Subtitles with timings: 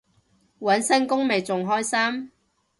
[0.59, 2.31] 搵新工咪仲開心